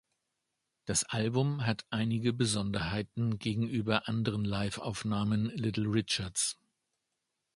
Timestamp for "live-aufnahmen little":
4.45-5.89